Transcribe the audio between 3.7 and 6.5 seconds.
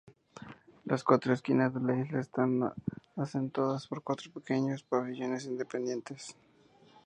por cuatro pequeños pabellones independientes.